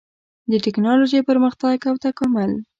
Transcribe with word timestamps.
د 0.51 0.53
ټېکنالوجۍ 0.63 1.21
پرمختګ 1.29 1.77
او 1.89 1.95
تکامل 2.05 2.51